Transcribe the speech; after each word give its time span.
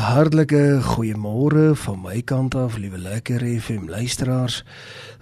Hartlike 0.00 0.80
goeiemôre 0.80 1.74
van 1.76 1.98
my 2.00 2.22
kant 2.24 2.54
af, 2.56 2.78
liewe 2.80 2.96
lekker 2.98 3.42
FM 3.44 3.90
luisteraars. 3.92 4.62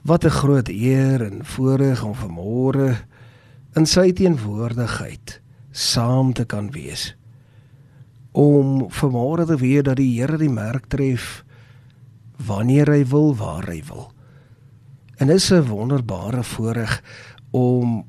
Wat 0.06 0.24
'n 0.24 0.30
groot 0.30 0.68
eer 0.68 1.22
en 1.22 1.44
voorreg 1.44 2.04
om 2.04 2.14
vanmôre 2.14 2.96
in 3.74 3.86
sy 3.86 4.12
teenwoordigheid 4.12 5.40
saam 5.70 6.32
te 6.32 6.44
kan 6.44 6.70
wees. 6.70 7.16
Om 8.32 8.86
vanmôre 8.90 9.46
te 9.46 9.56
weet 9.56 9.84
dat 9.84 9.96
die 9.96 10.20
Here 10.20 10.38
die 10.38 10.50
merk 10.50 10.86
tref 10.86 11.44
wanneer 12.36 12.86
hy 12.86 13.04
wil, 13.04 13.34
waar 13.34 13.66
hy 13.66 13.82
wil. 13.88 14.12
En 15.16 15.28
is 15.28 15.50
'n 15.50 15.66
wonderbare 15.66 16.44
voorreg 16.44 17.02
om 17.50 18.06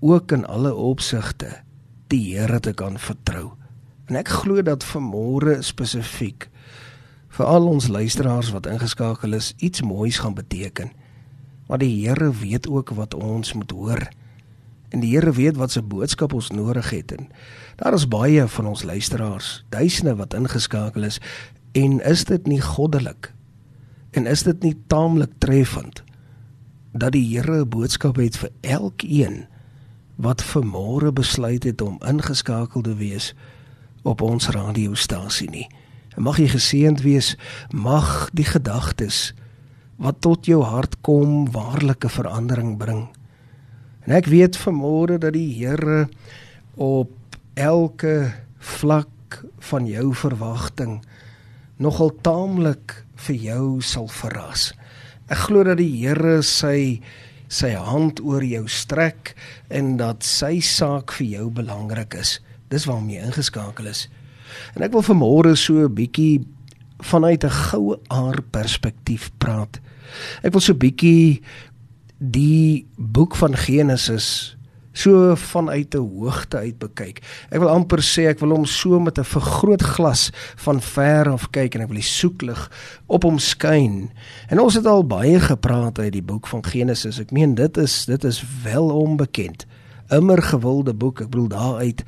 ook 0.00 0.32
in 0.32 0.46
alle 0.46 0.74
opsigte 0.74 1.62
die 2.06 2.36
Here 2.36 2.60
te 2.60 2.72
kan 2.72 2.98
vertrou. 2.98 3.57
En 4.08 4.16
ek 4.16 4.30
glo 4.40 4.62
dat 4.64 4.86
vanmôre 4.88 5.58
spesifiek 5.60 6.48
vir 7.36 7.44
al 7.46 7.66
ons 7.68 7.90
luisteraars 7.92 8.50
wat 8.54 8.66
ingeskakel 8.66 9.36
is, 9.36 9.52
iets 9.60 9.82
moois 9.84 10.18
gaan 10.24 10.34
beteken. 10.34 10.90
Want 11.68 11.84
die 11.84 11.92
Here 12.00 12.30
weet 12.32 12.68
ook 12.68 12.94
wat 12.96 13.14
ons 13.14 13.52
moet 13.52 13.70
hoor. 13.70 14.08
En 14.88 15.04
die 15.04 15.12
Here 15.12 15.32
weet 15.32 15.60
wat 15.60 15.70
se 15.70 15.82
boodskap 15.82 16.32
ons 16.32 16.48
nodig 16.50 16.90
het 16.90 17.12
en 17.12 17.28
daar 17.76 17.94
is 17.94 18.08
baie 18.08 18.46
van 18.48 18.66
ons 18.66 18.82
luisteraars, 18.82 19.64
duisende 19.68 20.16
wat 20.16 20.34
ingeskakel 20.34 21.04
is 21.04 21.20
en 21.76 22.00
is 22.00 22.24
dit 22.24 22.46
nie 22.46 22.60
goddelik? 22.64 23.34
En 24.16 24.26
is 24.26 24.42
dit 24.42 24.62
nie 24.64 24.74
taamlik 24.86 25.36
treffend 25.38 26.02
dat 26.96 27.12
die 27.12 27.36
Here 27.36 27.60
'n 27.60 27.68
boodskap 27.68 28.16
het 28.16 28.36
vir 28.36 28.50
elkeen 28.60 29.46
wat 30.16 30.42
vanmôre 30.42 31.12
besluit 31.12 31.64
het 31.64 31.80
om 31.80 32.00
ingeskakel 32.00 32.80
te 32.80 32.96
wees? 32.96 33.34
Op 34.02 34.22
ons 34.22 34.50
radiostasie 34.54 35.50
nie. 35.50 35.66
En 36.16 36.26
mag 36.26 36.38
jy 36.40 36.48
geseënd 36.52 37.02
wees, 37.06 37.34
mag 37.72 38.28
die 38.36 38.46
gedagtes 38.46 39.32
wat 39.98 40.20
tot 40.22 40.46
jou 40.46 40.62
hart 40.62 41.00
kom 41.02 41.48
waarlike 41.54 42.10
verandering 42.10 42.76
bring. 42.78 43.08
En 44.06 44.14
ek 44.14 44.30
weet 44.30 44.56
vanmôre 44.56 45.18
dat 45.18 45.34
die 45.34 45.50
Here 45.58 46.06
op 46.78 47.10
elke 47.58 48.30
vlak 48.58 49.42
van 49.70 49.86
jou 49.86 50.12
verwagting 50.14 51.00
nogal 51.82 52.14
taamlik 52.22 52.94
vir 53.26 53.36
jou 53.42 53.64
sal 53.82 54.08
verras. 54.10 54.72
Ek 55.28 55.48
glo 55.48 55.64
dat 55.66 55.78
die 55.82 55.90
Here 55.98 56.38
sy 56.46 57.02
sy 57.48 57.72
hand 57.72 58.20
oor 58.20 58.44
jou 58.44 58.66
strek 58.68 59.32
en 59.72 59.96
dat 59.96 60.24
sy 60.26 60.58
saak 60.60 61.14
vir 61.16 61.26
jou 61.26 61.46
belangrik 61.60 62.18
is. 62.20 62.38
Dis 62.68 62.84
waarom 62.84 63.08
jy 63.08 63.22
ingeskakel 63.24 63.86
is. 63.86 64.08
En 64.74 64.82
ek 64.82 64.92
wil 64.92 65.02
vanmôre 65.02 65.56
so 65.56 65.86
'n 65.86 65.94
bietjie 65.94 66.44
vanuit 66.98 67.44
'n 67.44 67.50
goue 67.50 67.98
aar 68.08 68.42
perspektief 68.50 69.30
praat. 69.38 69.80
Ek 70.42 70.52
wil 70.52 70.60
so 70.60 70.72
'n 70.72 70.78
bietjie 70.78 71.40
die 72.18 72.86
boek 72.96 73.36
van 73.36 73.56
Genesis 73.56 74.58
so 74.98 75.34
vanuit 75.34 75.94
'n 75.94 75.98
hoogte 75.98 76.56
uit 76.56 76.78
bekyk. 76.78 77.22
Ek 77.50 77.58
wil 77.58 77.68
amper 77.68 78.02
sê 78.02 78.26
ek 78.28 78.38
wil 78.38 78.50
hom 78.50 78.64
so 78.64 79.00
met 79.00 79.18
'n 79.18 79.24
vergrootglas 79.24 80.30
van 80.56 80.80
ver 80.80 81.28
af 81.30 81.50
kyk 81.50 81.74
en 81.74 81.80
ek 81.80 81.88
wil 81.88 82.02
die 82.02 82.02
soeklig 82.02 82.70
op 83.06 83.22
hom 83.22 83.38
skyn. 83.38 84.10
En 84.48 84.60
ons 84.60 84.74
het 84.74 84.86
al 84.86 85.06
baie 85.06 85.40
gepraat 85.40 85.98
uit 85.98 86.12
die 86.12 86.22
boek 86.22 86.46
van 86.46 86.64
Genesis. 86.64 87.20
Ek 87.20 87.30
meen 87.30 87.54
dit 87.54 87.76
is 87.76 88.04
dit 88.04 88.24
is 88.24 88.44
wel 88.62 88.90
onbekend. 88.90 89.66
Immer 90.08 90.42
gewilde 90.42 90.94
boek. 90.94 91.20
Ek 91.20 91.30
bedoel 91.30 91.48
daaruit 91.48 92.04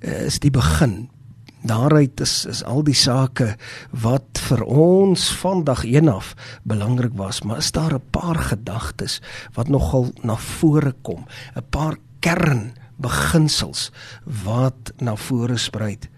is 0.00 0.38
die 0.38 0.50
begin. 0.50 1.08
Daaruit 1.66 2.20
is 2.20 2.46
is 2.46 2.62
al 2.64 2.84
die 2.86 2.96
sake 2.96 3.56
wat 3.90 4.38
vir 4.48 4.62
ons 4.64 5.28
vandag 5.40 5.84
een 5.84 6.08
af 6.08 6.34
belangrik 6.62 7.16
was, 7.18 7.42
maar 7.42 7.58
is 7.58 7.72
daar 7.72 7.94
'n 7.94 8.10
paar 8.10 8.38
gedagtes 8.38 9.20
wat 9.54 9.68
nogal 9.68 10.12
na 10.22 10.36
vore 10.36 10.94
kom, 11.02 11.26
'n 11.56 11.66
paar 11.70 11.96
kern 12.20 12.72
beginsels 12.96 13.90
wat 14.24 14.92
na 14.98 15.16
vore 15.16 15.56
spruit 15.56 16.08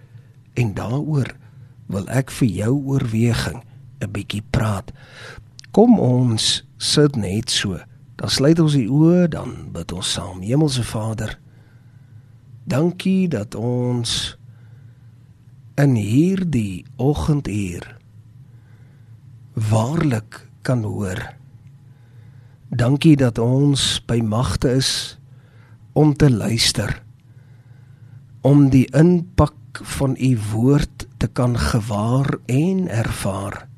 en 0.55 0.75
daaroor 0.75 1.37
wil 1.87 2.09
ek 2.09 2.31
vir 2.31 2.49
jou 2.49 2.75
oorweging 2.95 3.63
'n 4.01 4.13
bietjie 4.13 4.43
praat. 4.51 4.93
Kom 5.71 5.99
ons 5.99 6.65
sit 6.79 7.17
net 7.17 7.51
so. 7.51 7.79
Dan 8.17 8.31
sluit 8.31 8.59
ons 8.61 8.73
die 8.73 8.89
oë, 8.89 9.29
dan 9.29 9.71
bid 9.73 9.93
ons 9.93 10.13
saam. 10.13 10.41
Hemelse 10.41 10.83
Vader, 10.85 11.39
Dankie 12.71 13.27
dat 13.29 13.55
ons 13.59 14.37
in 15.75 15.97
hierdie 15.99 16.85
oggenduur 17.03 17.87
waarlik 19.71 20.39
kan 20.63 20.85
hoor. 20.87 21.19
Dankie 22.71 23.17
dat 23.19 23.41
ons 23.43 23.99
by 24.07 24.21
magte 24.23 24.71
is 24.79 25.19
om 25.99 26.15
te 26.15 26.31
luister 26.31 26.95
om 28.47 28.69
die 28.71 28.87
impak 28.97 29.83
van 29.97 30.15
u 30.15 30.31
woord 30.53 31.09
te 31.19 31.27
kan 31.27 31.59
gewaar 31.59 32.39
en 32.47 32.87
ervaar. 32.89 33.70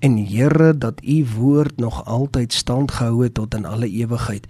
En 0.00 0.16
Here 0.16 0.78
dat 0.78 1.00
u 1.04 1.26
woord 1.36 1.76
nog 1.76 2.04
altyd 2.04 2.52
stand 2.52 2.90
gehou 2.90 3.22
het 3.22 3.34
tot 3.34 3.54
in 3.54 3.64
alle 3.64 3.88
ewigheid. 3.88 4.46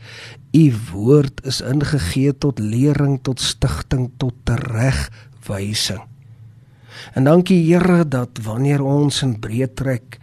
U 0.52 0.74
woord 0.92 1.44
is 1.44 1.60
ingegee 1.60 2.38
tot 2.38 2.58
lering, 2.58 3.18
tot 3.22 3.40
stigting, 3.40 4.10
tot 4.16 4.34
regwysing. 4.44 6.02
En 7.12 7.24
dankie 7.24 7.74
Here 7.74 8.08
dat 8.08 8.38
wanneer 8.42 8.82
ons 8.82 9.22
in 9.22 9.38
breed 9.38 9.76
trek 9.76 10.18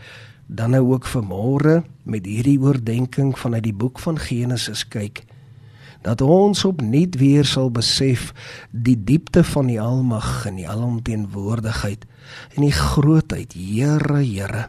dan 0.45 0.69
nou 0.69 0.93
ook 0.93 1.07
vanmôre 1.07 1.83
met 2.03 2.25
hierdie 2.25 2.59
oordeenking 2.59 3.35
vanuit 3.39 3.63
die 3.63 3.75
boek 3.75 3.99
van 3.99 4.19
Genesis 4.19 4.87
kyk 4.87 5.25
dat 6.01 6.21
ons 6.21 6.63
opnuut 6.65 7.17
weer 7.19 7.45
sal 7.45 7.71
besef 7.73 8.31
die 8.71 8.95
diepte 9.03 9.43
van 9.43 9.67
die 9.67 9.79
almag 9.81 10.45
en 10.47 10.55
die 10.61 10.69
alomteenwoordigheid 10.69 12.05
en 12.55 12.63
die 12.63 12.71
grootheid 12.71 13.57
Here 13.57 14.21
Here 14.21 14.67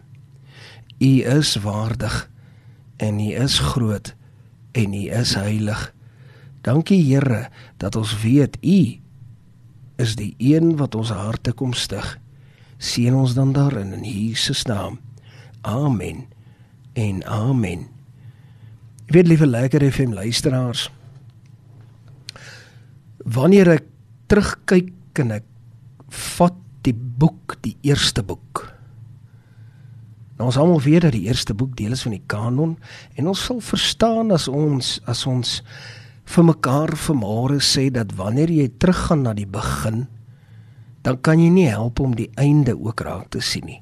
U 0.98 1.22
is 1.22 1.56
waardig 1.62 2.30
en 2.96 3.20
U 3.20 3.34
is 3.34 3.58
groot 3.58 4.14
en 4.72 4.94
U 4.94 5.04
is 5.10 5.34
heilig. 5.34 5.94
Dankie 6.66 7.02
Here 7.14 7.48
dat 7.76 7.96
ons 7.96 8.20
weet 8.22 8.58
U 8.62 8.98
is 9.98 10.14
die 10.18 10.34
een 10.38 10.76
wat 10.78 10.94
ons 10.94 11.10
harte 11.14 11.52
kom 11.52 11.72
stig. 11.72 12.18
Seën 12.78 13.14
ons 13.14 13.34
dan 13.34 13.52
daarin 13.52 13.92
in 13.92 14.04
Jesus 14.06 14.64
naam. 14.66 14.98
Amen. 15.60 16.26
En 16.94 17.24
amen. 17.26 17.86
Ek 19.06 19.14
weet 19.14 19.30
liewe 19.30 19.46
lekker 19.46 19.82
FM 19.90 20.14
luisteraars. 20.14 20.88
Wanneer 23.22 23.70
ek 23.78 23.86
terugkyk 24.30 25.22
en 25.22 25.38
ek 25.38 25.46
vat 26.38 26.58
die 26.86 26.94
boek, 26.94 27.58
die 27.62 27.76
eerste 27.86 28.22
boek 28.22 28.67
Nou 30.38 30.48
ons 30.48 30.56
almal 30.56 30.80
weet 30.80 31.02
dat 31.02 31.16
die 31.16 31.26
eerste 31.26 31.54
boek 31.54 31.76
deel 31.76 31.96
is 31.96 32.04
van 32.06 32.14
die 32.14 32.26
kanon 32.30 32.76
en 33.18 33.30
ons 33.30 33.44
sal 33.48 33.58
verstaan 33.60 34.30
as 34.34 34.46
ons 34.48 35.00
as 35.10 35.24
ons 35.26 35.62
vir 36.28 36.44
mekaar 36.44 36.94
vanmôre 36.94 37.58
sê 37.64 37.88
dat 37.90 38.14
wanneer 38.14 38.52
jy 38.52 38.68
teruggaan 38.78 39.24
na 39.26 39.34
die 39.34 39.48
begin 39.48 40.06
dan 41.02 41.18
kan 41.24 41.40
jy 41.40 41.50
nie 41.50 41.68
help 41.70 42.00
om 42.04 42.14
die 42.14 42.30
einde 42.36 42.74
ook 42.76 43.00
raak 43.06 43.30
te 43.34 43.40
sien 43.42 43.66
nie. 43.66 43.80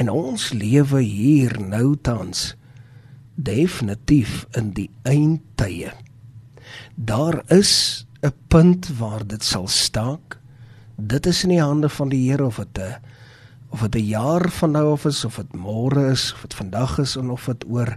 En 0.00 0.10
ons 0.10 0.50
lewe 0.54 1.00
hier 1.02 1.56
nou 1.60 1.94
tans 1.96 2.52
definitief 3.34 4.44
in 4.54 4.72
die 4.76 4.88
eindtye. 5.02 5.92
Daar 6.94 7.42
is 7.50 8.06
'n 8.22 8.32
punt 8.48 8.88
waar 8.98 9.26
dit 9.26 9.44
sal 9.44 9.66
staak. 9.68 10.38
Dit 10.96 11.26
is 11.26 11.42
in 11.44 11.50
die 11.50 11.62
hande 11.62 11.88
van 11.88 12.08
die 12.08 12.30
Here 12.30 12.46
of 12.46 12.56
dit 12.56 12.78
'n 12.78 12.96
of 13.74 13.80
dit 13.88 13.94
'n 14.02 14.06
jaar 14.06 14.50
van 14.50 14.70
nou 14.70 14.92
af 14.92 15.04
is 15.04 15.24
of 15.24 15.36
dit 15.36 15.52
môre 15.52 16.10
is 16.10 16.32
of 16.32 16.40
dit 16.40 16.54
vandag 16.54 16.98
is 16.98 17.16
en 17.16 17.30
of 17.30 17.44
dit 17.44 17.64
oor 17.68 17.96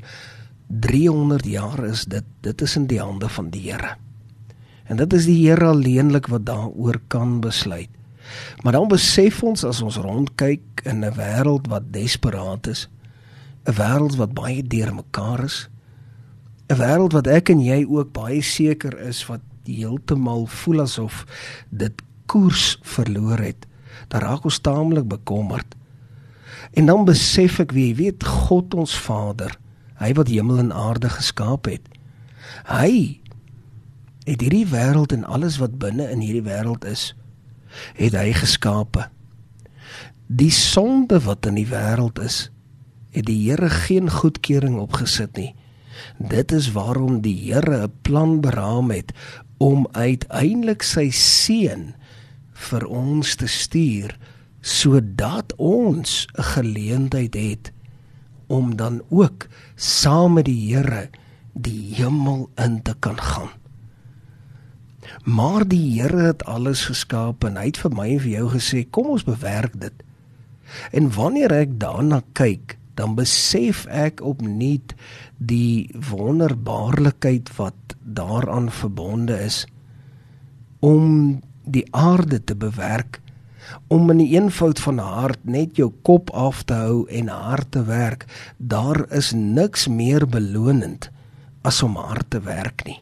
300 0.68 1.46
jaar 1.46 1.84
is 1.86 2.06
dit 2.06 2.24
dit 2.42 2.62
is 2.62 2.76
in 2.76 2.88
die 2.88 3.00
hande 3.00 3.30
van 3.30 3.50
die 3.50 3.72
Here. 3.72 3.96
En 4.84 4.98
dit 4.98 5.14
is 5.14 5.26
die 5.26 5.48
Here 5.48 5.66
alleenlik 5.66 6.28
wat 6.28 6.46
daaroor 6.46 7.00
kan 7.08 7.40
besluit. 7.40 7.90
Maar 8.64 8.72
dan 8.72 8.88
besef 8.88 9.44
ons 9.44 9.64
as 9.64 9.82
ons 9.82 9.96
rondkyk 9.96 10.82
in 10.84 11.06
'n 11.06 11.14
wêreld 11.14 11.68
wat 11.68 11.94
desperaat 11.94 12.68
is, 12.68 12.90
'n 13.66 13.72
wêreld 13.72 14.16
wat 14.16 14.34
baie 14.34 14.64
deurmekaar 14.64 15.44
is, 15.44 15.70
'n 16.70 16.76
wêreld 16.76 17.14
wat 17.14 17.28
ek 17.28 17.50
en 17.50 17.60
jy 17.60 17.86
ook 17.86 18.12
baie 18.12 18.42
seker 18.42 19.00
is 19.00 19.26
wat 19.26 19.42
heeltemal 19.64 20.46
voel 20.46 20.82
asof 20.82 21.26
dit 21.70 21.94
koers 22.26 22.78
verloor 22.82 23.38
het 23.38 23.68
dan 24.08 24.22
raak 24.22 24.44
ons 24.44 24.60
taamlik 24.60 25.08
bekommerd. 25.08 25.76
En 26.74 26.86
dan 26.86 27.06
besef 27.06 27.60
ek 27.60 27.72
wie 27.72 27.96
weet 27.96 28.24
God 28.24 28.74
ons 28.74 28.96
Vader, 29.00 29.54
hy 30.02 30.14
wat 30.18 30.32
hemel 30.32 30.60
en 30.62 30.74
aarde 30.74 31.10
geskaap 31.10 31.70
het. 31.72 31.84
Hy 32.70 33.20
het 34.28 34.44
hierdie 34.44 34.68
wêreld 34.68 35.14
en 35.16 35.24
alles 35.24 35.58
wat 35.62 35.80
binne 35.80 36.10
in 36.12 36.22
hierdie 36.24 36.46
wêreld 36.46 36.86
is, 36.88 37.14
het 37.96 38.16
hy 38.18 38.32
geskape. 38.36 39.08
Die 40.28 40.52
sonde 40.52 41.22
wat 41.24 41.48
in 41.48 41.56
die 41.56 41.70
wêreld 41.70 42.20
is, 42.20 42.50
het 43.16 43.26
die 43.30 43.40
Here 43.48 43.70
geen 43.72 44.12
goedkeuring 44.12 44.76
opgesit 44.82 45.38
nie. 45.40 45.54
Dit 46.20 46.52
is 46.52 46.72
waarom 46.76 47.22
die 47.24 47.38
Here 47.48 47.88
'n 47.88 47.94
plan 48.02 48.42
beraam 48.42 48.92
het 48.92 49.14
om 49.58 49.88
uiteindelik 49.92 50.84
sy 50.84 51.10
seun 51.10 51.96
vir 52.58 52.86
ons 52.90 53.36
te 53.40 53.48
stuur 53.48 54.18
sodat 54.62 55.54
ons 55.58 56.28
'n 56.34 56.44
geleentheid 56.44 57.36
het 57.36 57.72
om 58.48 58.76
dan 58.76 59.02
ook 59.10 59.48
saam 59.76 60.34
met 60.34 60.46
die 60.46 60.76
Here 60.76 61.10
die 61.54 61.96
hemel 61.96 62.50
in 62.56 62.82
te 62.82 62.96
kan 63.00 63.22
gaan. 63.22 63.50
Maar 65.24 65.68
die 65.68 66.02
Here 66.02 66.22
het 66.32 66.46
alles 66.46 66.86
geskaap 66.86 67.44
en 67.44 67.58
hy 67.58 67.66
het 67.66 67.78
vir 67.78 67.92
my 67.92 68.08
en 68.10 68.20
vir 68.20 68.32
jou 68.32 68.50
gesê 68.50 68.84
kom 68.90 69.08
ons 69.16 69.24
bewerk 69.24 69.80
dit. 69.80 70.04
En 70.92 71.12
wanneer 71.16 71.52
ek 71.52 71.80
daarna 71.80 72.22
kyk, 72.34 72.78
dan 72.96 73.16
besef 73.16 73.86
ek 73.94 74.22
opnuut 74.26 74.96
die 75.38 75.90
wonderbaarlikheid 76.10 77.52
wat 77.56 77.96
daaraan 78.04 78.72
verbonde 78.72 79.38
is 79.44 79.66
om 80.80 81.40
die 81.68 81.86
aarde 81.92 82.40
te 82.44 82.56
bewerk 82.56 83.22
om 83.92 84.10
in 84.14 84.22
die 84.22 84.30
eenvoud 84.36 84.80
van 84.80 85.02
hart 85.04 85.44
net 85.44 85.80
jou 85.80 85.90
kop 86.08 86.32
af 86.32 86.64
te 86.68 86.78
hou 86.80 87.04
en 87.12 87.28
hard 87.32 87.72
te 87.76 87.84
werk 87.88 88.26
daar 88.58 89.04
is 89.16 89.34
niks 89.36 89.88
meer 89.92 90.28
belonend 90.28 91.10
as 91.68 91.82
om 91.84 91.98
hard 92.00 92.30
te 92.32 92.40
werk 92.46 92.86
nie. 92.88 93.00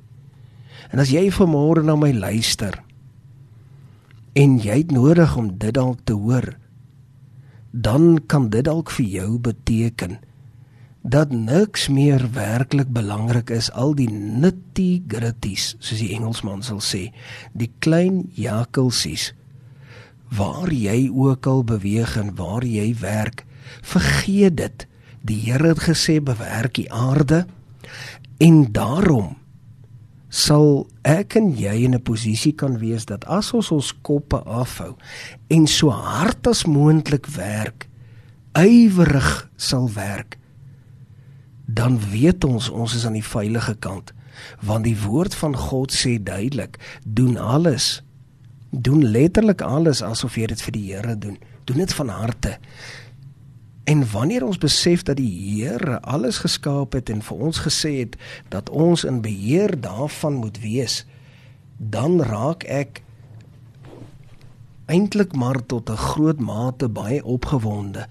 En 0.90 1.02
as 1.02 1.12
jy 1.14 1.28
vanmôre 1.34 1.84
na 1.86 1.98
my 2.00 2.12
luister 2.14 2.82
en 4.36 4.58
jy 4.60 4.82
het 4.82 4.94
nodig 4.94 5.38
om 5.38 5.54
dit 5.58 5.74
dalk 5.76 6.02
te 6.04 6.18
hoor 6.18 6.56
dan 7.72 8.18
kan 8.28 8.50
dit 8.50 8.66
dalk 8.66 8.92
vir 8.98 9.06
jou 9.20 9.30
beteken 9.40 10.18
dat 11.06 11.30
niks 11.32 11.88
meer 11.94 12.24
werklik 12.34 12.90
belangrik 12.90 13.52
is 13.54 13.70
al 13.78 13.94
die 13.94 14.10
nitty 14.10 15.04
gritties 15.08 15.76
soos 15.78 16.02
die 16.02 16.16
Engelsman 16.18 16.64
sal 16.66 16.82
sê 16.82 17.12
die 17.54 17.70
klein 17.80 18.24
jakelsies 18.34 19.34
waar 20.34 20.72
jy 20.74 21.06
ook 21.14 21.46
al 21.46 21.64
beweeg 21.64 22.18
en 22.18 22.34
waar 22.36 22.66
jy 22.66 22.90
werk 23.00 23.46
vergeet 23.82 24.58
dit. 24.58 24.88
Die 25.26 25.40
Here 25.46 25.74
het 25.74 25.86
gesê 25.88 26.20
bewerk 26.22 26.76
die 26.78 26.92
aarde. 26.94 27.46
En 28.38 28.66
daarom 28.72 29.36
sal 30.30 30.88
ek 31.08 31.38
en 31.40 31.54
jy 31.56 31.86
in 31.86 31.96
'n 31.96 32.04
posisie 32.04 32.54
kan 32.54 32.78
wees 32.78 33.06
dat 33.06 33.26
as 33.26 33.54
ons 33.54 33.72
ons 33.72 33.94
koppe 34.02 34.44
afhou 34.44 34.96
en 35.48 35.68
so 35.68 35.90
hard 35.90 36.48
as 36.48 36.66
moontlik 36.66 37.26
werk, 37.26 37.88
ywerig 38.54 39.50
sal 39.56 39.90
werk, 39.94 40.38
dan 41.66 42.00
weet 42.12 42.44
ons 42.44 42.70
ons 42.70 42.96
is 42.96 43.06
aan 43.06 43.18
die 43.18 43.26
veilige 43.26 43.76
kant 43.76 44.14
want 44.62 44.84
die 44.84 44.98
woord 45.02 45.36
van 45.36 45.56
God 45.56 45.94
sê 45.96 46.18
duidelik 46.24 46.78
doen 47.04 47.38
alles 47.38 48.04
doen 48.70 49.04
letterlik 49.04 49.62
alles 49.62 50.02
asof 50.02 50.36
jy 50.38 50.52
dit 50.52 50.62
vir 50.62 50.72
die 50.72 50.86
Here 50.94 51.18
doen 51.18 51.38
doen 51.66 51.78
dit 51.78 51.94
van 51.94 52.10
harte 52.10 52.60
En 53.86 54.02
wanneer 54.12 54.44
ons 54.44 54.58
besef 54.58 55.04
dat 55.06 55.20
die 55.22 55.30
Here 55.30 56.00
alles 56.02 56.40
geskaap 56.42 56.98
het 56.98 57.10
en 57.14 57.22
vir 57.22 57.42
ons 57.48 57.60
gesê 57.62 57.92
het 58.00 58.16
dat 58.50 58.70
ons 58.70 59.04
in 59.06 59.22
beheer 59.22 59.76
daarvan 59.82 60.40
moet 60.42 60.58
wees, 60.60 61.04
dan 61.78 62.18
raak 62.22 62.66
ek 62.66 63.04
eintlik 64.90 65.36
maar 65.38 65.62
tot 65.66 65.90
'n 65.90 66.02
groot 66.02 66.40
mate 66.40 66.90
baie 66.90 67.22
opgewonde. 67.24 68.08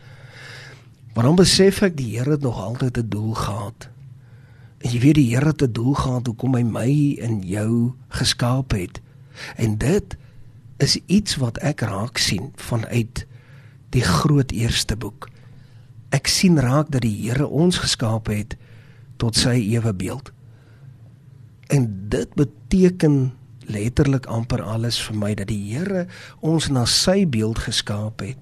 Want 1.15 1.27
dan 1.27 1.39
besef 1.39 1.83
ek 1.83 1.97
die 1.97 2.17
Here 2.19 2.31
het 2.31 2.43
nog 2.43 2.59
altyd 2.59 2.99
'n 2.99 3.09
doel 3.09 3.35
gehad. 3.35 3.89
En 4.79 4.91
jy 4.91 5.01
weet 5.01 5.15
die 5.15 5.35
Here 5.35 5.47
het 5.47 5.63
'n 5.63 5.73
doel 5.73 5.95
gehad 5.95 6.27
hoekom 6.27 6.55
hy 6.55 6.63
my 6.63 7.17
en 7.21 7.43
jou 7.47 7.93
geskaap 8.09 8.71
het. 8.71 9.01
En 9.57 9.79
dit 9.79 10.17
is 10.77 10.99
iets 11.07 11.37
wat 11.37 11.59
ek 11.59 11.81
raak 11.81 12.19
sien 12.19 12.53
vanuit 12.55 13.27
die 13.91 14.03
groot 14.03 14.51
eerste 14.51 14.97
boek 14.97 15.29
ek 16.15 16.31
sien 16.31 16.61
raak 16.63 16.93
dat 16.95 17.03
die 17.03 17.17
Here 17.25 17.47
ons 17.47 17.81
geskaap 17.83 18.31
het 18.33 18.55
tot 19.19 19.39
sy 19.39 19.57
ewe 19.75 19.95
beeld. 19.95 20.31
En 21.73 21.89
dit 22.13 22.35
beteken 22.39 23.35
letterlik 23.65 24.29
amper 24.29 24.63
alles 24.63 25.01
vir 25.07 25.17
my 25.19 25.33
dat 25.39 25.49
die 25.51 25.63
Here 25.73 26.07
ons 26.45 26.71
na 26.71 26.85
sy 26.91 27.25
beeld 27.27 27.65
geskaap 27.67 28.23
het. 28.23 28.39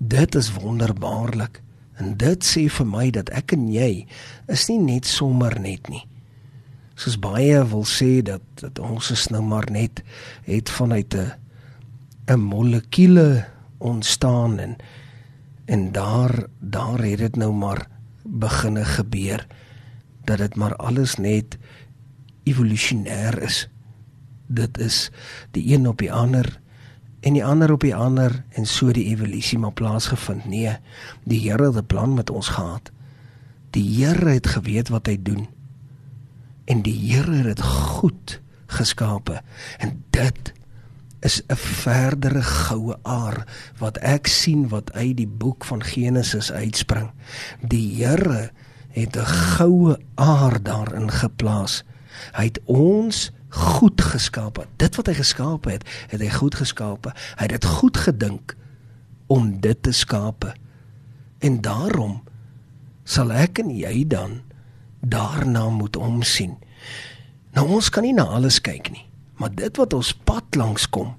Dit 0.00 0.34
is 0.34 0.52
wonderbaarlik 0.56 1.60
en 2.00 2.16
dit 2.16 2.44
sê 2.44 2.64
vir 2.72 2.88
my 2.88 3.10
dat 3.12 3.28
ek 3.36 3.52
en 3.52 3.68
jy 3.68 4.06
is 4.48 4.68
nie 4.72 4.80
net 4.80 5.06
sommer 5.06 5.58
net 5.60 5.90
nie. 5.92 6.06
Soos 6.96 7.18
baie 7.20 7.60
wil 7.68 7.84
sê 7.84 8.22
dat 8.24 8.44
dat 8.60 8.80
ons 8.80 9.10
is 9.12 9.28
nou 9.28 9.42
maar 9.44 9.68
net 9.70 10.02
het 10.48 10.70
vanuit 10.72 11.14
'n 11.14 11.32
'n 12.32 12.40
molekule 12.40 13.44
ontstaan 13.78 14.58
en 14.58 14.76
En 15.70 15.92
daar 15.92 16.46
daar 16.58 16.98
het 16.98 17.18
dit 17.18 17.36
nou 17.36 17.52
maar 17.52 17.86
beginne 18.22 18.84
gebeur 18.84 19.46
dat 20.24 20.38
dit 20.38 20.54
maar 20.54 20.76
alles 20.76 21.14
net 21.14 21.58
evolusionêr 22.42 23.42
is. 23.42 23.68
Dit 24.46 24.78
is 24.78 25.10
die 25.50 25.74
een 25.74 25.86
op 25.86 25.98
die 25.98 26.12
ander 26.12 26.60
en 27.20 27.32
die 27.32 27.44
ander 27.44 27.72
op 27.72 27.80
die 27.80 27.94
ander 27.94 28.44
en 28.56 28.66
so 28.66 28.92
die 28.92 29.04
evolusie 29.12 29.58
maar 29.58 29.72
plaasgevind. 29.72 30.44
Nee, 30.48 30.76
die 31.24 31.40
Here 31.40 31.66
het 31.66 31.76
'n 31.76 31.86
plan 31.86 32.14
met 32.14 32.30
ons 32.30 32.48
gehad. 32.48 32.90
Die 33.70 34.04
Here 34.04 34.30
het 34.30 34.46
geweet 34.46 34.88
wat 34.88 35.06
hy 35.06 35.18
doen. 35.22 35.48
En 36.64 36.82
die 36.82 37.12
Here 37.12 37.32
het 37.32 37.44
dit 37.44 37.62
goed 37.62 38.40
geskape. 38.66 39.42
En 39.78 40.04
dit 40.10 40.52
is 41.20 41.42
'n 41.46 41.56
verdere 41.56 42.42
goue 42.42 42.96
aar 43.02 43.46
wat 43.78 43.96
ek 43.96 44.26
sien 44.26 44.68
wat 44.68 44.92
uit 44.92 45.16
die 45.16 45.28
boek 45.28 45.64
van 45.64 45.82
Genesis 45.82 46.52
uitspring. 46.52 47.10
Die 47.60 48.04
Here 48.04 48.50
het 48.88 49.16
'n 49.16 49.26
goue 49.26 49.98
aar 50.14 50.62
daarin 50.62 51.10
geplaas. 51.10 51.84
Hy 52.32 52.44
het 52.44 52.60
ons 52.64 53.32
goed 53.50 54.00
geskaap. 54.00 54.62
Dit 54.76 54.96
wat 54.96 55.10
hy 55.10 55.14
geskaap 55.18 55.66
het, 55.70 55.86
het 56.10 56.20
hy 56.20 56.30
goed 56.30 56.54
geskaap. 56.54 57.10
Hy 57.10 57.46
het 57.48 57.56
dit 57.58 57.64
goed 57.80 57.96
gedink 57.96 58.56
om 59.30 59.60
dit 59.60 59.82
te 59.82 59.92
skape. 59.92 60.54
En 61.38 61.60
daarom 61.60 62.20
sal 63.04 63.32
ek 63.32 63.62
en 63.62 63.70
jy 63.74 64.04
dan 64.06 64.40
daarna 65.00 65.68
moet 65.68 65.96
omsien. 65.96 66.58
Nou 67.56 67.66
ons 67.78 67.88
kan 67.90 68.04
nie 68.04 68.14
na 68.14 68.28
alles 68.36 68.60
kyk 68.62 68.90
nie. 68.92 69.06
Maar 69.40 69.54
dit 69.56 69.80
wat 69.80 69.94
ons 69.96 70.12
pad 70.12 70.58
langs 70.58 70.84
kom, 70.92 71.14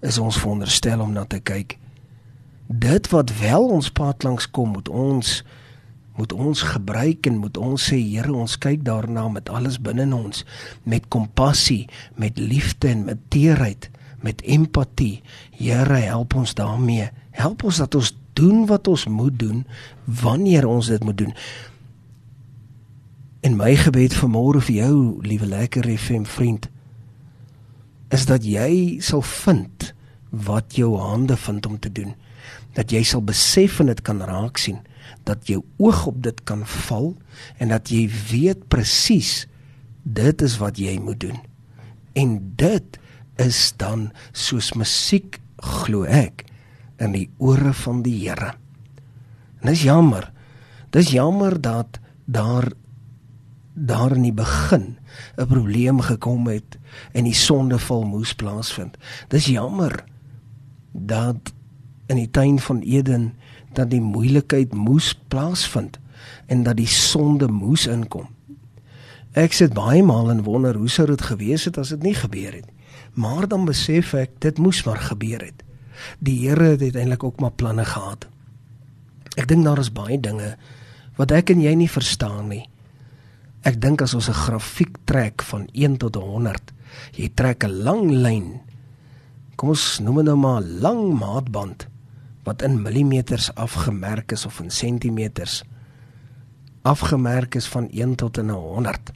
is 0.00 0.18
ons 0.18 0.38
veronderstel 0.40 1.02
om 1.04 1.12
na 1.12 1.26
te 1.28 1.42
kyk. 1.44 1.76
Dit 2.66 3.10
wat 3.12 3.34
wel 3.38 3.66
ons 3.68 3.90
pad 3.92 4.22
langs 4.24 4.46
kom, 4.50 4.72
moet 4.78 4.88
ons 4.88 5.40
moet 6.20 6.32
ons 6.36 6.62
gebruik 6.74 7.26
en 7.30 7.40
moet 7.40 7.56
ons 7.56 7.88
sê 7.90 7.96
Here, 7.96 8.32
ons 8.32 8.58
kyk 8.60 8.84
daarna 8.84 9.24
met 9.32 9.48
alles 9.48 9.78
binne 9.80 10.04
in 10.04 10.12
ons, 10.16 10.44
met 10.84 11.06
kompassie, 11.08 11.86
met 12.20 12.38
liefde 12.38 12.90
en 12.92 13.06
met 13.08 13.20
teerheid, 13.32 13.88
met 14.20 14.42
empatie. 14.44 15.22
Here, 15.56 16.02
help 16.04 16.36
ons 16.36 16.52
daarmee. 16.58 17.08
Help 17.36 17.64
ons 17.64 17.80
dat 17.80 17.96
ons 17.96 18.12
doen 18.36 18.66
wat 18.68 18.88
ons 18.88 19.06
moet 19.08 19.38
doen 19.38 19.64
wanneer 20.04 20.68
ons 20.68 20.92
dit 20.92 21.04
moet 21.04 21.16
doen. 21.16 21.32
En 23.40 23.56
my 23.56 23.72
gebed 23.80 24.12
vir 24.12 24.28
môre 24.28 24.60
vir 24.60 24.76
jou, 24.82 24.94
liewe 25.24 25.48
lekker 25.48 25.88
FM 25.96 26.26
vriend, 26.28 26.68
is 28.12 28.26
dat 28.28 28.44
jy 28.44 29.00
sal 29.00 29.22
vind 29.24 29.94
wat 30.30 30.76
jou 30.76 30.92
hande 31.00 31.36
vind 31.40 31.66
om 31.66 31.78
te 31.78 31.92
doen. 31.92 32.12
Dat 32.80 32.94
jy 32.94 33.02
sal 33.04 33.22
besef 33.26 33.80
en 33.82 33.90
dit 33.92 34.00
kan 34.06 34.22
raak 34.24 34.60
sien, 34.60 34.80
dat 35.28 35.46
jou 35.50 35.60
oog 35.76 36.06
op 36.10 36.22
dit 36.24 36.38
kan 36.48 36.64
val 36.88 37.12
en 37.60 37.74
dat 37.74 37.92
jy 37.92 38.06
weet 38.30 38.66
presies 38.72 39.44
dit 40.02 40.42
is 40.42 40.56
wat 40.62 40.80
jy 40.80 40.96
moet 41.02 41.20
doen. 41.20 41.38
En 42.16 42.38
dit 42.56 42.98
is 43.40 43.60
dan 43.80 44.10
soos 44.32 44.72
musiek 44.78 45.38
glo 45.60 46.08
ek 46.08 46.46
in 47.00 47.14
die 47.16 47.28
ore 47.38 47.72
van 47.84 48.02
die 48.04 48.16
Here. 48.22 48.54
En 49.60 49.72
dis 49.72 49.84
jammer. 49.84 50.30
Dis 50.92 51.12
jammer 51.12 51.60
dat 51.60 52.00
daar 52.24 52.72
daar 53.80 54.12
in 54.12 54.26
die 54.26 54.34
begin 54.34 54.98
'n 55.36 55.46
probleem 55.46 56.00
gekom 56.00 56.46
het 56.46 56.78
en 57.12 57.24
die 57.24 57.34
sondeval 57.34 58.02
moes 58.02 58.34
plaasvind. 58.34 58.96
Dis 59.28 59.46
jammer 59.46 60.04
dat 60.92 61.52
in 62.10 62.18
die 62.18 62.30
tuin 62.30 62.58
van 62.58 62.82
Eden 62.82 63.30
dat 63.72 63.90
die 63.92 64.02
moeilikheid 64.02 64.74
moes 64.74 65.12
plaasvind 65.30 65.98
en 66.50 66.64
dat 66.66 66.76
die 66.80 66.90
sonde 66.90 67.46
moes 67.48 67.86
inkom. 67.86 68.26
Ek 69.38 69.54
sit 69.54 69.76
baie 69.76 70.02
maal 70.02 70.32
en 70.32 70.42
wonder 70.42 70.74
hoe 70.74 70.90
sou 70.90 71.06
dit 71.06 71.22
gewees 71.22 71.68
het 71.68 71.78
as 71.78 71.94
dit 71.94 72.10
nie 72.10 72.16
gebeur 72.18 72.50
het 72.50 72.66
nie. 72.66 72.78
Maar 73.14 73.46
dan 73.50 73.66
besef 73.66 74.12
ek 74.14 74.36
dit 74.42 74.58
moes 74.58 74.82
maar 74.86 75.00
gebeur 75.02 75.42
het. 75.42 75.62
Die 76.18 76.38
Here 76.42 76.74
het 76.74 76.82
uiteindelik 76.82 77.24
ook 77.24 77.40
maar 77.40 77.54
planne 77.54 77.84
gehad. 77.84 78.26
Ek 79.38 79.48
dink 79.50 79.64
daar 79.64 79.78
is 79.78 79.92
baie 79.92 80.18
dinge 80.20 80.56
wat 81.18 81.32
ek 81.34 81.52
en 81.52 81.62
jy 81.62 81.74
nie 81.76 81.90
verstaan 81.90 82.48
nie. 82.48 82.64
Ek 83.66 83.76
dink 83.80 84.02
as 84.02 84.14
ons 84.14 84.28
'n 84.28 84.40
grafiek 84.46 84.96
trek 85.04 85.42
van 85.42 85.68
1 85.72 85.98
tot 85.98 86.16
100, 86.16 86.72
jy 87.12 87.28
trek 87.34 87.64
'n 87.64 87.82
lang 87.82 88.10
lyn. 88.10 88.60
Kom 89.56 89.68
ons 89.68 90.00
noem 90.00 90.16
dit 90.16 90.24
nou 90.24 90.36
maar 90.36 90.62
lang 90.62 91.18
maatband 91.18 91.89
wat 92.44 92.62
in 92.62 92.82
millimeters 92.82 93.54
afgemerk 93.54 94.32
is 94.32 94.46
of 94.46 94.60
in 94.60 94.70
sentimeters 94.70 95.62
afgemerk 96.82 97.54
is 97.54 97.66
van 97.68 97.90
1 97.90 98.14
tot 98.14 98.36
100 98.36 99.12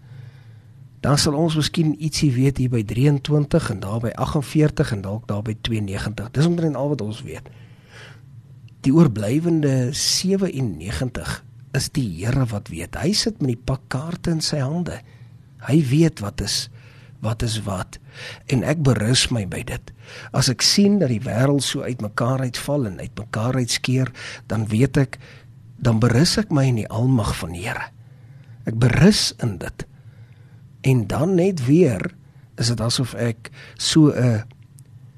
dan 1.05 1.19
sal 1.21 1.35
ons 1.37 1.57
miskien 1.59 1.93
ietsie 2.01 2.31
weet 2.33 2.63
hier 2.63 2.73
by 2.73 2.81
23 2.89 3.67
en 3.75 3.81
daar 3.83 4.01
by 4.01 4.13
48 4.17 4.93
en 4.97 5.03
dalk 5.05 5.27
daar 5.29 5.43
by 5.45 5.53
92 5.69 6.31
dis 6.33 6.49
omtrent 6.49 6.79
al 6.81 6.95
wat 6.95 7.05
ons 7.05 7.21
weet. 7.27 7.51
Die 8.85 8.93
oorblywende 8.93 9.93
97 9.97 11.35
is 11.77 11.91
die 11.93 12.07
Here 12.09 12.47
wat 12.49 12.71
weet. 12.73 12.97
Hy 13.01 13.13
sit 13.17 13.41
met 13.43 13.53
die 13.53 13.61
pak 13.69 13.85
kaarte 13.93 14.33
in 14.33 14.41
sy 14.45 14.63
hande. 14.63 14.99
Hy 15.65 15.79
weet 15.91 16.21
wat 16.25 16.41
is 16.45 16.69
wat 17.25 17.43
is 17.43 17.57
wat? 17.65 17.99
En 18.53 18.63
ek 18.63 18.83
berus 18.85 19.27
my 19.33 19.47
by 19.49 19.63
dit. 19.67 19.93
As 20.37 20.51
ek 20.53 20.63
sien 20.65 21.01
dat 21.01 21.11
die 21.13 21.23
wêreld 21.25 21.65
so 21.65 21.85
uitmekaar 21.85 22.45
uitval 22.45 22.87
en 22.91 23.01
uitmekaar 23.01 23.59
uitskeer 23.65 24.13
dan 24.51 24.69
weet 24.71 25.01
ek 25.01 25.19
dan 25.85 25.99
berus 26.01 26.37
ek 26.41 26.53
my 26.55 26.67
in 26.71 26.83
die 26.85 26.89
almag 26.89 27.35
van 27.41 27.57
die 27.57 27.65
Here. 27.67 27.89
Ek 28.69 28.77
berus 28.81 29.33
in 29.45 29.59
dit. 29.61 29.87
En 30.85 31.07
dan 31.11 31.35
net 31.37 31.65
weer 31.67 32.13
is 32.61 32.71
dit 32.71 32.81
asof 32.81 33.17
ek 33.19 33.51
so 33.77 34.13
'n 34.13 34.45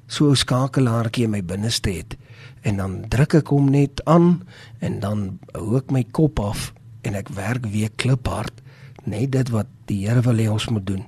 so 0.07 0.31
'n 0.31 0.35
skakelaartjie 0.35 1.23
in 1.23 1.31
my 1.31 1.43
binneste 1.43 1.91
het. 1.91 2.17
En 2.61 2.77
dan 2.77 3.05
druk 3.09 3.33
ek 3.33 3.47
hom 3.47 3.69
net 3.69 4.03
aan 4.05 4.47
en 4.79 4.99
dan 4.99 5.39
hou 5.53 5.77
ek 5.77 5.91
my 5.91 6.03
kop 6.03 6.39
af 6.39 6.73
en 7.01 7.15
ek 7.15 7.29
werk 7.29 7.65
weer 7.65 7.89
kliphard. 7.95 8.61
Net 9.03 9.31
dit 9.31 9.49
wat 9.49 9.67
die 9.85 10.07
Here 10.07 10.21
wil 10.21 10.37
hê 10.37 10.49
ons 10.49 10.67
moet 10.69 10.85
doen 10.85 11.05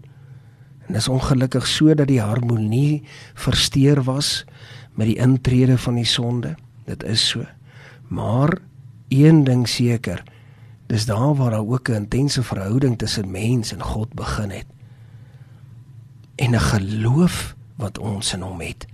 En 0.90 0.96
dis 0.98 1.08
ongelukkig 1.08 1.68
sodat 1.70 2.10
die 2.10 2.22
harmonie 2.22 3.04
versteur 3.38 4.02
was 4.08 4.42
met 4.98 5.06
die 5.06 5.20
intrede 5.22 5.78
van 5.78 6.00
die 6.02 6.08
sonde. 6.10 6.56
Dit 6.90 7.04
is 7.06 7.22
so. 7.30 7.46
Maar 8.10 8.58
een 9.14 9.44
ding 9.46 9.68
seker, 9.70 10.24
dis 10.90 11.06
daar 11.06 11.36
waar 11.38 11.52
daar 11.52 11.68
ook 11.68 11.90
'n 11.90 11.94
intense 12.10 12.44
verhouding 12.44 12.98
tussen 12.98 13.32
mens 13.32 13.74
en 13.74 13.84
God 13.84 14.14
begin 14.14 14.50
het. 14.50 14.66
En 16.36 16.56
'n 16.56 16.60
geloof 16.60 17.56
wat 17.76 17.98
ons 17.98 18.34
in 18.34 18.42
hom 18.42 18.62
het. 18.62 18.88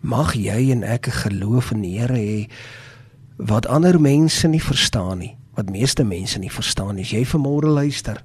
Mag 0.00 0.34
jy 0.34 0.70
en 0.70 0.82
ek 0.82 1.06
'n 1.06 1.10
geloof 1.10 1.70
in 1.70 1.80
die 1.80 1.98
Here 1.98 2.16
hê 2.16 2.50
wat 3.36 3.66
ander 3.66 4.00
mense 4.00 4.48
nie 4.48 4.62
verstaan 4.62 5.18
nie, 5.18 5.36
wat 5.54 5.70
meeste 5.70 6.04
mense 6.04 6.38
nie 6.38 6.52
verstaan 6.52 6.94
nie. 6.94 7.04
As 7.04 7.10
jy 7.10 7.24
vanmôre 7.24 7.66
luister, 7.66 8.24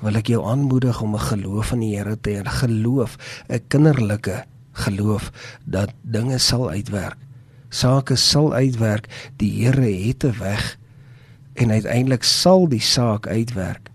wil 0.00 0.16
ek 0.18 0.26
jou 0.32 0.42
aanmoedig 0.46 1.00
om 1.02 1.14
'n 1.14 1.20
geloof 1.20 1.72
in 1.72 1.80
die 1.80 1.96
Here 1.96 2.16
te 2.20 2.30
hê, 2.30 2.42
'n 2.42 2.50
geloof, 2.50 3.16
'n 3.48 3.60
kinderlike 3.68 4.44
geloof 4.72 5.30
dat 5.64 5.92
dinge 6.02 6.38
sal 6.38 6.70
uitwerk. 6.70 7.16
Sake 7.68 8.16
sal 8.16 8.52
uitwerk. 8.54 9.08
Die 9.36 9.64
Here 9.64 10.06
het 10.06 10.24
'n 10.24 10.38
weg 10.38 10.78
en 11.54 11.70
uiteindelik 11.70 12.22
sal 12.22 12.68
die 12.68 12.80
saak 12.80 13.26
uitwerk. 13.26 13.90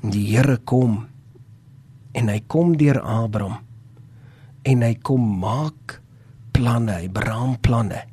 Die 0.00 0.36
Here 0.36 0.56
kom 0.56 1.06
en 2.12 2.28
hy 2.28 2.40
kom 2.46 2.76
deur 2.76 3.00
Abraham 3.00 3.58
en 4.62 4.82
hy 4.82 4.94
kom 4.94 5.38
maak 5.38 6.00
planne, 6.52 6.92
hy 6.92 7.10
beraam 7.10 7.60
planne. 7.60 8.04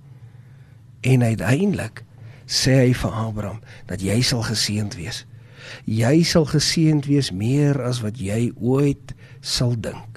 En 1.02 1.24
uiteindelik 1.24 2.04
sê 2.46 2.72
hy 2.72 2.94
vir 2.94 3.12
Abraham 3.12 3.60
dat 3.86 4.02
jy 4.02 4.22
sal 4.22 4.44
geseënd 4.44 4.96
wees 4.96 5.26
jy 5.86 6.24
sal 6.24 6.46
geseënd 6.46 7.06
wees 7.06 7.32
meer 7.32 7.82
as 7.84 8.02
wat 8.06 8.20
jy 8.20 8.52
ooit 8.56 9.16
sal 9.42 9.76
dink. 9.80 10.10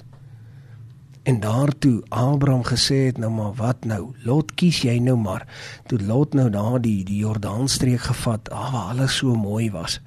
En 1.23 1.39
daartoe 1.39 2.03
Abraham 2.09 2.63
gesê 2.67 3.05
het 3.05 3.17
nou 3.17 3.31
maar 3.31 3.53
wat 3.55 3.85
nou? 3.87 4.11
Lot 4.27 4.53
kies 4.59 4.81
jy 4.83 4.97
nou 4.99 5.15
maar. 5.17 5.47
Toe 5.87 5.99
Lot 6.03 6.33
nou 6.33 6.49
daar 6.51 6.81
die 6.83 7.03
die 7.07 7.21
Jordaanstreek 7.23 8.09
gevat, 8.09 8.49
daar 8.51 8.71
waar 8.71 8.89
alles 8.91 9.15
so 9.15 9.35
mooi 9.35 9.71
was. 9.71 10.01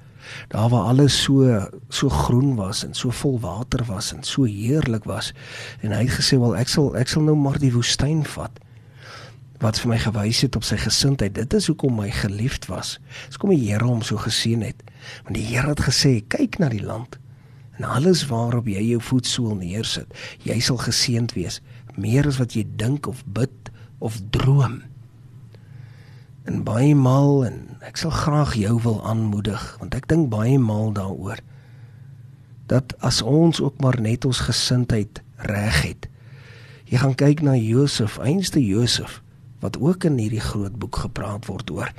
Daar 0.53 0.69
waar 0.69 0.91
alles 0.91 1.23
so 1.23 1.65
so 1.89 2.09
groen 2.09 2.55
was 2.55 2.83
en 2.85 2.93
so 2.93 3.09
vol 3.09 3.39
water 3.39 3.83
was 3.87 4.13
en 4.13 4.23
so 4.23 4.43
heerlik 4.43 5.03
was. 5.03 5.33
En 5.81 5.91
hy 5.91 6.05
het 6.05 6.19
gesê, 6.19 6.37
"Wel, 6.39 6.55
ek 6.57 6.67
sal 6.67 6.95
ek 6.95 7.07
sal 7.07 7.21
nou 7.21 7.35
maar 7.35 7.59
die 7.59 7.73
woestyn 7.73 8.25
vat." 8.25 8.51
Wat 9.61 9.79
vir 9.81 9.89
my 9.89 9.97
gewys 10.01 10.43
het 10.45 10.55
op 10.55 10.65
sy 10.67 10.77
gesindheid. 10.77 11.33
Dit 11.33 11.53
is 11.57 11.67
hoekom 11.71 12.01
hy 12.03 12.11
geliefd 12.13 12.67
was. 12.69 12.97
Dis 13.25 13.39
kom 13.41 13.53
die 13.53 13.63
Here 13.63 13.85
hom 13.85 14.03
so 14.05 14.19
geseën 14.21 14.61
het. 14.65 14.83
Want 15.25 15.39
die 15.39 15.47
Here 15.47 15.71
het 15.73 15.81
gesê, 15.87 16.19
kyk 16.29 16.59
na 16.61 16.69
die 16.73 16.83
land 16.83 17.17
en 17.77 17.85
alles 17.85 18.23
waarop 18.25 18.65
jy 18.65 18.81
jou 18.81 19.01
voetsool 19.05 19.55
neersit, 19.59 20.13
jy 20.41 20.57
sal 20.65 20.79
geseënd 20.81 21.35
wees, 21.37 21.59
meer 21.93 22.25
as 22.25 22.39
wat 22.41 22.55
jy 22.57 22.63
dink 22.77 23.05
of 23.09 23.21
bid 23.29 23.71
of 24.01 24.17
droom. 24.33 24.79
En 26.49 26.63
baie 26.65 26.95
maal 26.95 27.45
en 27.45 27.59
ek 27.85 27.99
sal 28.01 28.13
graag 28.13 28.55
jou 28.57 28.77
wil 28.81 28.97
aanmoedig 29.05 29.61
want 29.81 29.93
ek 29.97 30.07
dink 30.09 30.29
baie 30.31 30.57
maal 30.57 30.93
daaroor 30.95 31.41
dat 32.67 32.91
as 33.05 33.21
ons 33.23 33.61
ook 33.63 33.77
maar 33.79 33.95
net 34.03 34.25
ons 34.27 34.41
gesindheid 34.43 35.21
reg 35.47 35.77
het. 35.85 36.07
Jy 36.87 36.99
gaan 36.99 37.15
kyk 37.19 37.43
na 37.43 37.53
Josef, 37.55 38.17
einste 38.19 38.59
Josef 38.63 39.21
wat 39.59 39.79
ook 39.79 40.03
in 40.03 40.17
hierdie 40.17 40.43
groot 40.43 40.75
boek 40.75 40.95
gepraat 40.95 41.45
word 41.45 41.71
oor 41.71 41.93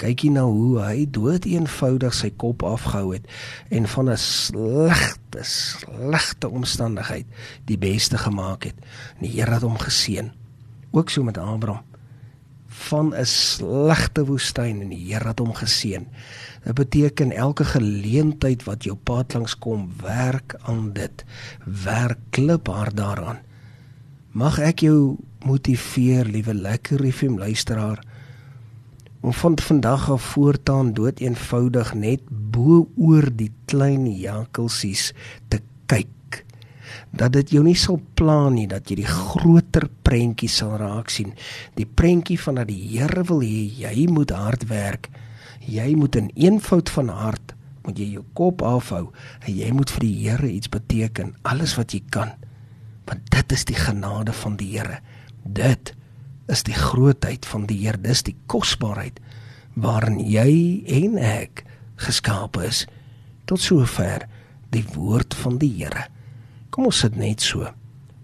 kyk 0.00 0.26
jy 0.26 0.30
nou 0.34 0.46
hoe 0.52 0.80
hy 0.84 1.04
dood 1.08 1.46
eenvoudig 1.48 2.14
sy 2.14 2.30
kop 2.36 2.64
afgehou 2.66 3.14
het 3.14 3.24
en 3.72 3.88
van 3.88 4.10
'n 4.12 4.20
slegte 4.20 5.40
slegte 5.42 6.48
omstandigheid 6.48 7.26
die 7.64 7.78
beste 7.78 8.18
gemaak 8.18 8.64
het. 8.64 8.76
Die 9.20 9.30
Here 9.30 9.52
het 9.52 9.62
hom 9.62 9.78
geseën. 9.78 10.30
Ook 10.92 11.10
so 11.10 11.22
met 11.22 11.38
Abraham 11.38 11.84
van 12.68 13.14
'n 13.14 13.24
slegte 13.24 14.24
woestyn 14.24 14.80
en 14.82 14.88
die 14.88 15.12
Here 15.12 15.28
het 15.28 15.38
hom 15.38 15.54
geseën. 15.54 16.06
Dit 16.64 16.74
beteken 16.74 17.32
elke 17.32 17.64
geleentheid 17.64 18.64
wat 18.64 18.84
jou 18.84 18.96
pad 18.96 19.34
langs 19.34 19.58
kom, 19.58 19.92
werk 20.02 20.56
aan 20.62 20.92
dit. 20.92 21.24
Werk 21.64 22.18
kliphard 22.30 22.96
daaraan. 22.96 23.38
Mag 24.30 24.58
ek 24.58 24.78
jou 24.80 25.16
motiveer, 25.46 26.26
liewe 26.26 26.54
lekker 26.54 27.02
FM 27.12 27.38
luisteraar 27.38 28.02
om 29.26 29.32
van 29.32 29.58
vandag 29.58 30.10
af 30.10 30.22
voortaan 30.22 30.92
dood 30.94 31.18
eenvoudig 31.20 31.94
net 31.94 32.20
bo 32.30 32.84
oor 32.94 33.26
die 33.34 33.50
klein 33.66 34.04
jakelsies 34.06 35.08
te 35.50 35.58
kyk. 35.90 36.44
Dat 37.10 37.32
dit 37.34 37.50
jou 37.56 37.64
nie 37.66 37.74
sal 37.74 37.98
pla 38.14 38.46
nie 38.54 38.68
dat 38.70 38.86
jy 38.90 39.00
die 39.00 39.08
groter 39.08 39.88
prentjie 40.06 40.50
sal 40.52 40.76
raak 40.78 41.10
sien. 41.10 41.32
Die 41.74 41.88
prentjie 41.88 42.38
van 42.38 42.60
dat 42.60 42.70
die 42.70 42.78
Here 42.92 43.24
wil 43.26 43.42
hê 43.42 43.64
jy 43.82 44.06
moet 44.12 44.30
hard 44.30 44.68
werk. 44.70 45.10
Jy 45.66 45.88
moet 45.98 46.20
in 46.22 46.30
eenvoud 46.36 46.92
van 46.94 47.10
hart 47.10 47.56
moet 47.82 47.98
jy 47.98 48.12
jou 48.16 48.24
kop 48.34 48.62
afhou 48.66 49.08
en 49.42 49.52
jy 49.54 49.72
moet 49.74 49.90
vir 49.96 50.06
die 50.06 50.16
Here 50.28 50.52
iets 50.52 50.70
beteken 50.70 51.34
alles 51.42 51.74
wat 51.80 51.98
jy 51.98 52.04
kan. 52.14 52.36
Want 53.10 53.26
dit 53.34 53.58
is 53.58 53.66
die 53.66 53.78
genade 53.78 54.34
van 54.44 54.54
die 54.60 54.76
Here 54.78 55.02
dit 55.48 55.94
is 56.48 56.62
die 56.62 56.74
grootheid 56.74 57.46
van 57.46 57.66
die 57.66 57.78
Heer, 57.84 57.98
dis 58.00 58.22
die 58.26 58.36
kosbaarheid 58.46 59.20
waarin 59.76 60.20
jy 60.24 60.82
en 61.02 61.18
ek 61.20 61.64
geskaap 62.00 62.56
is 62.64 62.86
tot 63.44 63.60
sover 63.60 64.24
die 64.72 64.84
woord 64.94 65.36
van 65.42 65.58
die 65.60 65.72
Here. 65.78 66.06
Kom 66.70 66.88
ons 66.88 67.02
sit 67.04 67.16
net 67.16 67.44
so. 67.44 67.68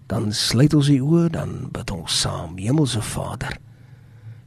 Dan 0.09 0.31
sluit 0.35 0.73
ons 0.77 0.89
die 0.91 1.01
oë, 1.01 1.29
dan 1.33 1.53
bid 1.73 1.93
ons 1.93 2.19
saam. 2.23 2.57
Hemelse 2.59 3.01
Vader, 3.01 3.55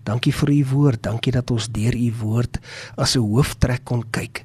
dankie 0.06 0.34
vir 0.34 0.52
u 0.52 0.60
woord. 0.72 1.02
Dankie 1.06 1.32
dat 1.34 1.50
ons 1.50 1.70
deur 1.72 1.96
u 1.96 2.10
woord 2.20 2.60
as 2.96 3.16
'n 3.16 3.24
hooftrek 3.24 3.84
kon 3.84 4.04
kyk 4.10 4.44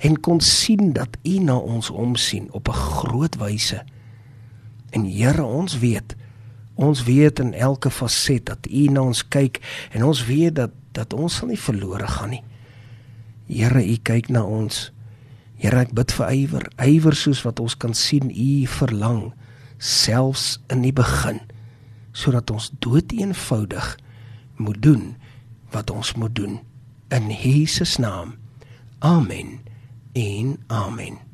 en 0.00 0.20
kon 0.20 0.40
sien 0.40 0.92
dat 0.92 1.16
u 1.24 1.38
na 1.38 1.56
ons 1.56 1.90
omsien 1.90 2.52
op 2.52 2.68
'n 2.68 2.72
groot 2.72 3.36
wyse. 3.36 3.84
En 4.90 5.04
Here, 5.04 5.44
ons 5.44 5.78
weet 5.78 6.16
Ons 6.80 7.04
weet 7.04 7.42
in 7.42 7.52
elke 7.54 7.90
faset 7.92 8.46
dat 8.48 8.68
U 8.70 8.86
na 8.92 9.04
ons 9.10 9.20
kyk 9.28 9.60
en 9.92 10.06
ons 10.08 10.24
weet 10.24 10.56
dat 10.56 10.76
dat 10.96 11.12
ons 11.14 11.36
sal 11.38 11.52
nie 11.52 11.60
verlore 11.60 12.06
gaan 12.10 12.32
nie. 12.34 12.42
Here, 13.46 13.78
U 13.78 13.96
kyk 14.02 14.26
na 14.34 14.42
ons. 14.42 14.88
Here, 15.60 15.84
ek 15.84 15.92
bid 15.94 16.10
vir 16.16 16.32
ywer, 16.34 16.66
ywer 16.82 17.14
soos 17.14 17.44
wat 17.46 17.62
ons 17.62 17.76
kan 17.78 17.94
sien 17.94 18.32
U 18.32 18.50
verlang 18.80 19.28
selfs 19.80 20.58
in 20.72 20.82
die 20.84 20.94
begin 20.94 21.40
sodat 22.12 22.50
ons 22.50 22.72
dood 22.82 23.14
eenvoudig 23.14 23.94
moet 24.58 24.82
doen 24.82 25.04
wat 25.70 25.94
ons 25.94 26.12
moet 26.18 26.34
doen 26.34 26.58
in 27.14 27.30
Jesus 27.30 27.96
naam. 28.02 28.34
Amen. 28.98 29.60
En 30.12 30.58
amen. 30.66 31.29